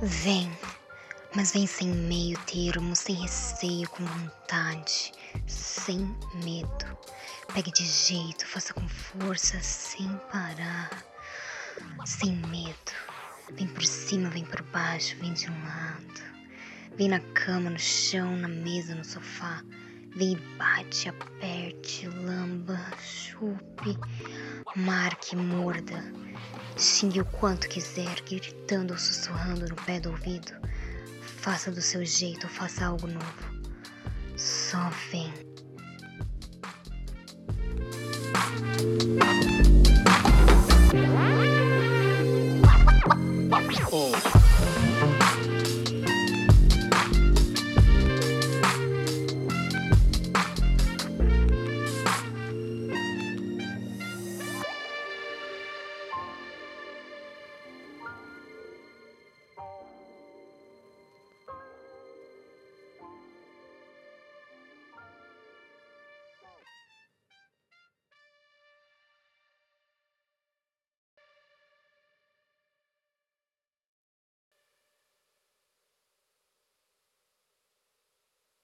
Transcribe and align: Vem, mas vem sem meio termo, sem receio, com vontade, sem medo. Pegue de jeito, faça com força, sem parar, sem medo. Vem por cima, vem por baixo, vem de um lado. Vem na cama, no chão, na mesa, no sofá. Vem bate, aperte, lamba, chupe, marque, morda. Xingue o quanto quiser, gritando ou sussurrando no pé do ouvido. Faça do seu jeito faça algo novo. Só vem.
Vem, 0.00 0.50
mas 1.36 1.52
vem 1.52 1.66
sem 1.66 1.88
meio 1.88 2.38
termo, 2.46 2.96
sem 2.96 3.14
receio, 3.14 3.88
com 3.90 4.04
vontade, 4.04 5.12
sem 5.46 5.98
medo. 6.44 6.98
Pegue 7.54 7.70
de 7.72 7.84
jeito, 7.84 8.46
faça 8.46 8.74
com 8.74 8.88
força, 8.88 9.60
sem 9.60 10.08
parar, 10.32 10.90
sem 12.04 12.32
medo. 12.48 12.92
Vem 13.52 13.68
por 13.68 13.84
cima, 13.84 14.30
vem 14.30 14.44
por 14.44 14.62
baixo, 14.62 15.16
vem 15.20 15.32
de 15.32 15.50
um 15.50 15.64
lado. 15.64 16.22
Vem 16.96 17.08
na 17.08 17.20
cama, 17.34 17.70
no 17.70 17.78
chão, 17.78 18.36
na 18.36 18.48
mesa, 18.48 18.94
no 18.94 19.04
sofá. 19.04 19.62
Vem 20.18 20.36
bate, 20.58 21.08
aperte, 21.08 22.08
lamba, 22.08 22.76
chupe, 23.00 23.96
marque, 24.74 25.36
morda. 25.36 26.12
Xingue 26.76 27.20
o 27.20 27.24
quanto 27.24 27.68
quiser, 27.68 28.20
gritando 28.22 28.94
ou 28.94 28.98
sussurrando 28.98 29.68
no 29.68 29.76
pé 29.76 30.00
do 30.00 30.10
ouvido. 30.10 30.50
Faça 31.22 31.70
do 31.70 31.80
seu 31.80 32.04
jeito 32.04 32.48
faça 32.48 32.86
algo 32.86 33.06
novo. 33.06 33.44
Só 34.36 34.90
vem. 35.12 35.47